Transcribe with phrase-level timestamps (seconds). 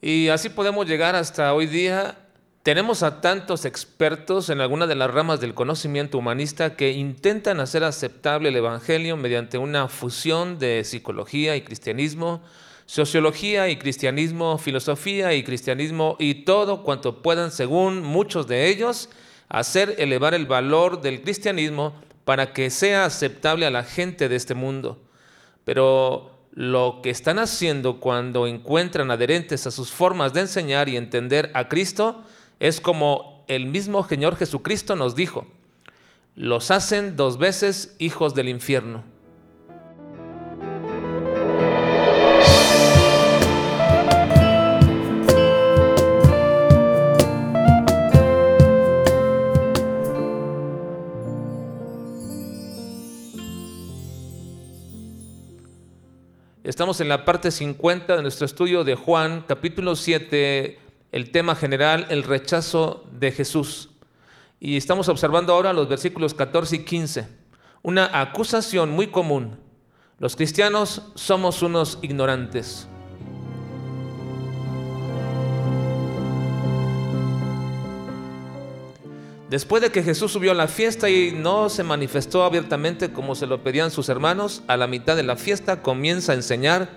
[0.00, 2.18] Y así podemos llegar hasta hoy día.
[2.62, 7.84] Tenemos a tantos expertos en alguna de las ramas del conocimiento humanista que intentan hacer
[7.84, 12.42] aceptable el Evangelio mediante una fusión de psicología y cristianismo,
[12.86, 19.10] sociología y cristianismo, filosofía y cristianismo y todo cuanto puedan, según muchos de ellos,
[19.48, 24.54] hacer elevar el valor del cristianismo para que sea aceptable a la gente de este
[24.54, 25.02] mundo.
[25.64, 31.50] Pero lo que están haciendo cuando encuentran adherentes a sus formas de enseñar y entender
[31.52, 32.22] a Cristo
[32.60, 35.48] es como el mismo Señor Jesucristo nos dijo,
[36.36, 39.02] los hacen dos veces hijos del infierno.
[56.64, 60.78] Estamos en la parte 50 de nuestro estudio de Juan, capítulo 7,
[61.12, 63.90] el tema general, el rechazo de Jesús.
[64.60, 67.28] Y estamos observando ahora los versículos 14 y 15.
[67.82, 69.58] Una acusación muy común.
[70.18, 72.88] Los cristianos somos unos ignorantes.
[79.54, 83.46] Después de que Jesús subió a la fiesta y no se manifestó abiertamente como se
[83.46, 86.88] lo pedían sus hermanos, a la mitad de la fiesta comienza a enseñar.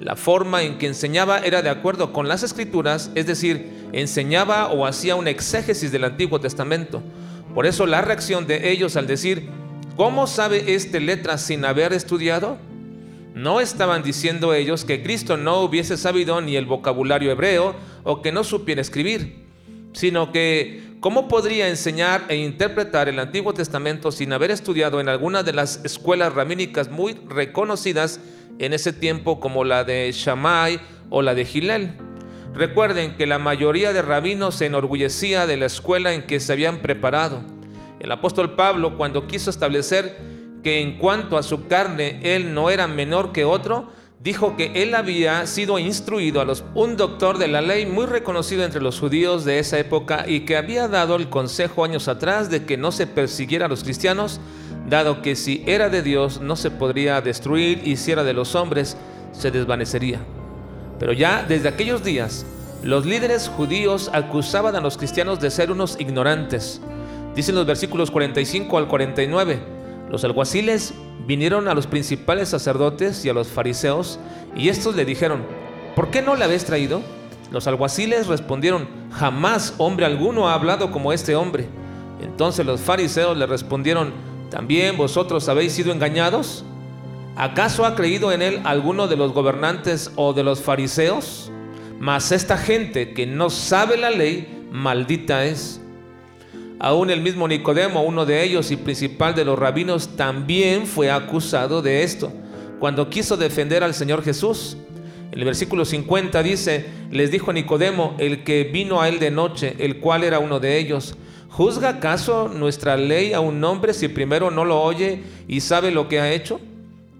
[0.00, 4.86] La forma en que enseñaba era de acuerdo con las escrituras, es decir, enseñaba o
[4.86, 7.00] hacía un exégesis del Antiguo Testamento.
[7.54, 9.48] Por eso la reacción de ellos al decir,
[9.96, 12.58] ¿cómo sabe este letra sin haber estudiado?
[13.36, 18.32] No estaban diciendo ellos que Cristo no hubiese sabido ni el vocabulario hebreo o que
[18.32, 19.43] no supiera escribir,
[19.94, 25.42] sino que ¿Cómo podría enseñar e interpretar el Antiguo Testamento sin haber estudiado en alguna
[25.42, 28.20] de las escuelas ramínicas muy reconocidas
[28.58, 31.92] en ese tiempo como la de Shammai o la de Gilel?
[32.54, 36.78] Recuerden que la mayoría de rabinos se enorgullecía de la escuela en que se habían
[36.78, 37.42] preparado.
[38.00, 40.16] El apóstol Pablo, cuando quiso establecer
[40.62, 43.92] que en cuanto a su carne él no era menor que otro,
[44.24, 48.64] dijo que él había sido instruido a los, un doctor de la ley muy reconocido
[48.64, 52.64] entre los judíos de esa época y que había dado el consejo años atrás de
[52.64, 54.40] que no se persiguiera a los cristianos,
[54.88, 58.54] dado que si era de Dios no se podría destruir y si era de los
[58.54, 58.96] hombres
[59.32, 60.20] se desvanecería.
[60.98, 62.46] Pero ya desde aquellos días,
[62.82, 66.80] los líderes judíos acusaban a los cristianos de ser unos ignorantes.
[67.34, 69.73] Dicen los versículos 45 al 49,
[70.10, 70.94] los alguaciles
[71.26, 74.18] vinieron a los principales sacerdotes y a los fariseos,
[74.56, 75.44] y estos le dijeron,
[75.96, 77.02] ¿por qué no le habéis traído?
[77.50, 81.68] Los alguaciles respondieron, jamás hombre alguno ha hablado como este hombre.
[82.20, 84.12] Entonces los fariseos le respondieron,
[84.50, 86.64] ¿también vosotros habéis sido engañados?
[87.36, 91.50] ¿Acaso ha creído en él alguno de los gobernantes o de los fariseos?
[91.98, 95.80] Mas esta gente que no sabe la ley, maldita es.
[96.80, 101.82] Aún el mismo Nicodemo, uno de ellos y principal de los rabinos, también fue acusado
[101.82, 102.32] de esto,
[102.80, 104.76] cuando quiso defender al Señor Jesús.
[105.30, 109.76] En el versículo 50 dice, les dijo Nicodemo, el que vino a él de noche,
[109.78, 111.16] el cual era uno de ellos,
[111.48, 116.08] ¿juzga acaso nuestra ley a un hombre si primero no lo oye y sabe lo
[116.08, 116.60] que ha hecho?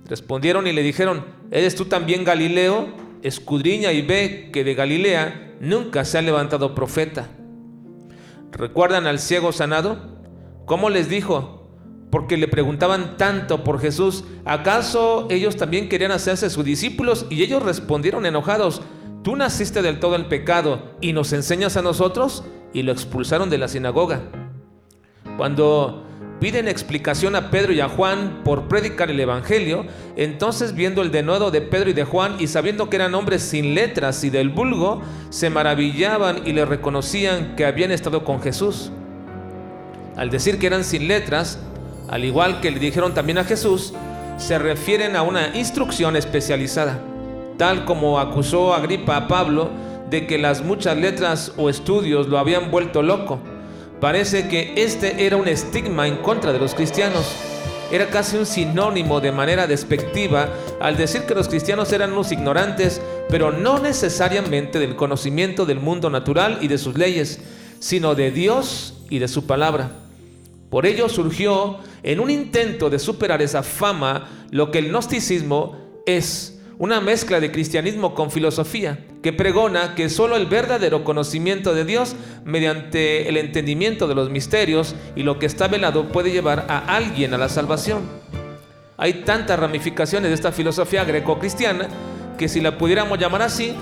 [0.09, 2.89] Respondieron y le dijeron, ¿eres tú también Galileo?
[3.23, 7.29] Escudriña y ve que de Galilea nunca se ha levantado profeta.
[8.57, 9.99] ¿Recuerdan al ciego sanado?
[10.65, 11.69] ¿Cómo les dijo?
[12.11, 17.27] Porque le preguntaban tanto por Jesús, ¿acaso ellos también querían hacerse sus discípulos?
[17.31, 18.81] Y ellos respondieron enojados,
[19.25, 23.59] tú naciste del todo el pecado y nos enseñas a nosotros, y lo expulsaron de
[23.59, 24.21] la sinagoga.
[25.37, 26.04] Cuando
[26.41, 29.87] piden explicación a Pedro y a Juan por predicar el Evangelio,
[30.17, 33.75] entonces viendo el denuedo de Pedro y de Juan y sabiendo que eran hombres sin
[33.75, 35.01] letras y del vulgo,
[35.31, 38.91] se maravillaban y le reconocían que habían estado con Jesús.
[40.17, 41.59] Al decir que eran sin letras,
[42.09, 43.95] al igual que le dijeron también a Jesús,
[44.37, 47.01] se refieren a una instrucción especializada,
[47.57, 49.71] tal como acusó Agripa a Pablo
[50.11, 53.41] de que las muchas letras o estudios lo habían vuelto loco
[54.05, 57.25] Parece que este era un estigma en contra de los cristianos.
[57.91, 63.01] Era casi un sinónimo de manera despectiva al decir que los cristianos eran unos ignorantes,
[63.31, 67.41] pero no necesariamente del conocimiento del mundo natural y de sus leyes,
[67.81, 69.93] sino de Dios y de su palabra.
[70.69, 76.61] Por ello surgió en un intento de superar esa fama lo que el gnosticismo es
[76.77, 82.15] una mezcla de cristianismo con filosofía, que pregona que solo el verdadero conocimiento de Dios
[82.45, 87.33] mediante el entendimiento de los misterios y lo que está velado puede llevar a alguien
[87.33, 88.03] a la salvación.
[88.99, 91.89] Hay tantas ramificaciones de esta filosofía greco-cristiana
[92.37, 93.75] que si la pudiéramos llamar así,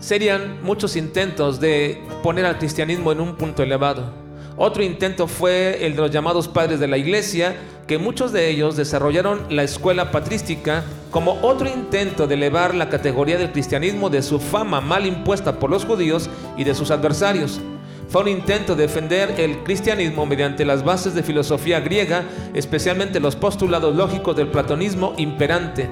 [0.00, 4.23] serían muchos intentos de poner al cristianismo en un punto elevado.
[4.56, 7.56] Otro intento fue el de los llamados padres de la iglesia,
[7.88, 13.36] que muchos de ellos desarrollaron la escuela patrística como otro intento de elevar la categoría
[13.36, 17.60] del cristianismo de su fama mal impuesta por los judíos y de sus adversarios.
[18.08, 22.22] Fue un intento de defender el cristianismo mediante las bases de filosofía griega,
[22.54, 25.88] especialmente los postulados lógicos del platonismo imperante.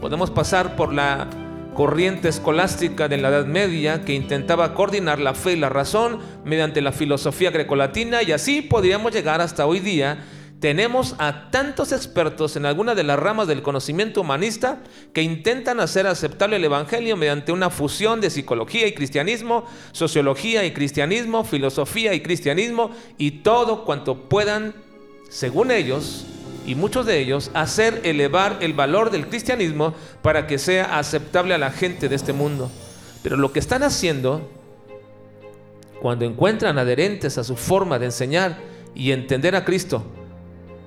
[0.00, 1.26] Podemos pasar por la
[1.74, 6.82] corriente escolástica de la Edad Media que intentaba coordinar la fe y la razón mediante
[6.82, 10.24] la filosofía grecolatina y así podríamos llegar hasta hoy día.
[10.60, 14.80] Tenemos a tantos expertos en alguna de las ramas del conocimiento humanista
[15.12, 20.72] que intentan hacer aceptable el Evangelio mediante una fusión de psicología y cristianismo, sociología y
[20.72, 24.72] cristianismo, filosofía y cristianismo y todo cuanto puedan,
[25.30, 26.26] según ellos,
[26.66, 31.58] y muchos de ellos hacer elevar el valor del cristianismo para que sea aceptable a
[31.58, 32.70] la gente de este mundo.
[33.22, 34.48] Pero lo que están haciendo
[36.00, 38.58] cuando encuentran adherentes a su forma de enseñar
[38.94, 40.04] y entender a Cristo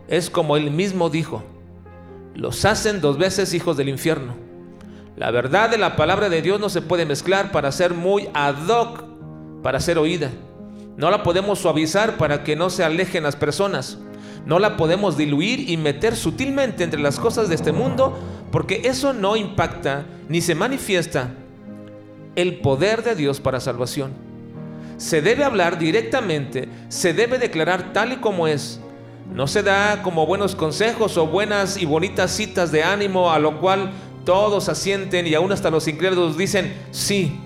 [0.07, 1.43] es como él mismo dijo,
[2.35, 4.35] los hacen dos veces hijos del infierno.
[5.15, 8.67] La verdad de la palabra de Dios no se puede mezclar para ser muy ad
[8.67, 9.03] hoc,
[9.63, 10.29] para ser oída.
[10.97, 13.97] No la podemos suavizar para que no se alejen las personas.
[14.45, 18.17] No la podemos diluir y meter sutilmente entre las cosas de este mundo
[18.51, 21.31] porque eso no impacta ni se manifiesta
[22.35, 24.13] el poder de Dios para salvación.
[24.97, 28.79] Se debe hablar directamente, se debe declarar tal y como es.
[29.33, 33.59] No se da como buenos consejos o buenas y bonitas citas de ánimo a lo
[33.59, 33.91] cual
[34.23, 37.39] todos asienten y aún hasta los incrédulos dicen sí,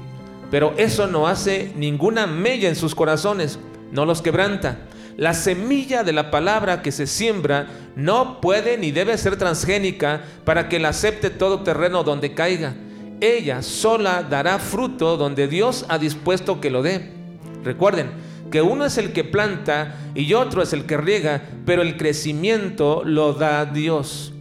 [0.52, 3.60] pero eso no hace ninguna mella en sus corazones,
[3.92, 4.89] no los quebranta.
[5.18, 10.70] La semilla de la palabra que se siembra no puede ni debe ser transgénica para
[10.70, 12.76] que la acepte todo terreno donde caiga.
[13.22, 17.12] Ella sola dará fruto donde Dios ha dispuesto que lo dé.
[17.64, 18.12] Recuerden
[18.50, 23.04] que uno es el que planta y otro es el que riega, pero el crecimiento
[23.04, 24.34] lo da Dios.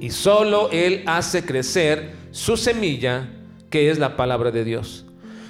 [0.00, 3.28] Y solo Él hace crecer su semilla,
[3.70, 5.06] que es la palabra de Dios.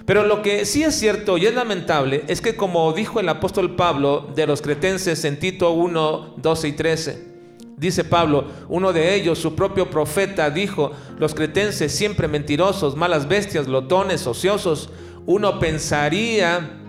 [0.06, 3.74] Pero lo que sí es cierto y es lamentable es que como dijo el apóstol
[3.74, 7.34] Pablo de los cretenses en Tito 1, 12 y 13,
[7.78, 13.66] dice Pablo, uno de ellos, su propio profeta, dijo, los cretenses siempre mentirosos, malas bestias,
[13.66, 14.90] lotones, ociosos,
[15.24, 16.80] uno pensaría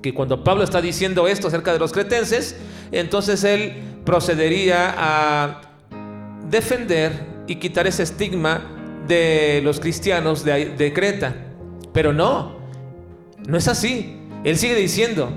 [0.00, 2.56] que cuando Pablo está diciendo esto acerca de los cretenses,
[2.90, 5.60] entonces él procedería a
[6.48, 7.12] defender
[7.46, 8.62] y quitar ese estigma
[9.06, 11.49] de los cristianos de, de Creta.
[11.92, 12.52] Pero no,
[13.46, 14.18] no es así.
[14.44, 15.30] Él sigue diciendo,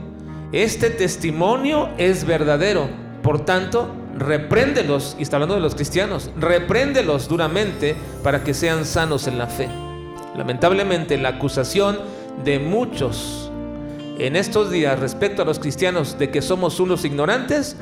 [0.52, 2.90] este testimonio es verdadero.
[3.22, 9.28] Por tanto, repréndelos, y está hablando de los cristianos, repréndelos duramente para que sean sanos
[9.28, 9.68] en la fe.
[10.36, 12.00] Lamentablemente, la acusación
[12.44, 13.52] de muchos
[14.18, 17.76] en estos días respecto a los cristianos de que somos unos ignorantes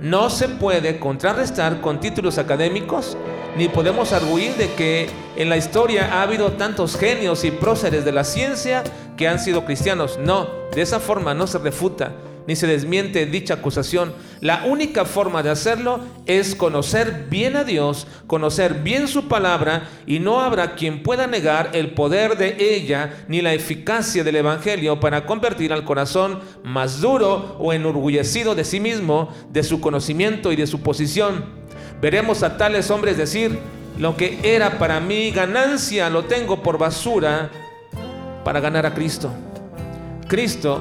[0.00, 3.16] no se puede contrarrestar con títulos académicos,
[3.56, 8.12] ni podemos arguir de que en la historia ha habido tantos genios y próceres de
[8.12, 8.84] la ciencia
[9.16, 10.18] que han sido cristianos.
[10.18, 12.12] No, de esa forma no se refuta
[12.46, 14.12] ni se desmiente dicha acusación.
[14.40, 20.18] La única forma de hacerlo es conocer bien a Dios, conocer bien su palabra, y
[20.18, 25.26] no habrá quien pueda negar el poder de ella ni la eficacia del Evangelio para
[25.26, 30.66] convertir al corazón más duro o enorgullecido de sí mismo, de su conocimiento y de
[30.66, 31.60] su posición.
[32.00, 33.58] Veremos a tales hombres decir,
[33.98, 37.50] lo que era para mí ganancia lo tengo por basura
[38.44, 39.30] para ganar a Cristo.
[40.26, 40.80] Cristo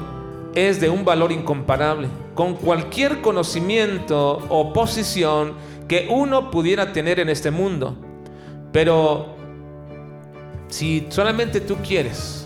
[0.55, 5.53] es de un valor incomparable con cualquier conocimiento o posición
[5.87, 7.95] que uno pudiera tener en este mundo.
[8.71, 9.35] Pero
[10.69, 12.45] si solamente tú quieres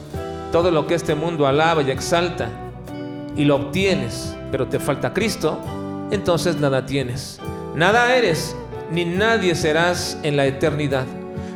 [0.51, 2.49] todo lo que este mundo alaba y exalta
[3.35, 5.59] y lo obtienes, pero te falta Cristo,
[6.11, 7.39] entonces nada tienes.
[7.75, 8.55] Nada eres,
[8.91, 11.05] ni nadie serás en la eternidad.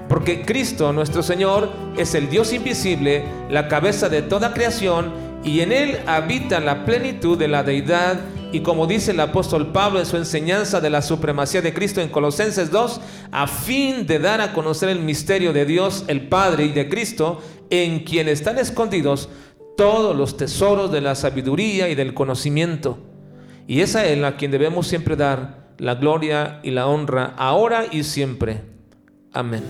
[0.09, 5.11] Porque Cristo, nuestro Señor, es el Dios invisible, la cabeza de toda creación,
[5.43, 8.19] y en él habita la plenitud de la deidad
[8.51, 12.07] y como dice el apóstol Pablo en su enseñanza de la supremacía de Cristo en
[12.07, 16.71] Colosenses 2, a fin de dar a conocer el misterio de Dios el Padre y
[16.71, 19.27] de Cristo, en quien están escondidos
[19.75, 22.99] todos los tesoros de la sabiduría y del conocimiento.
[23.67, 27.85] Y es a Él a quien debemos siempre dar la gloria y la honra, ahora
[27.91, 28.61] y siempre.
[29.33, 29.63] Amén.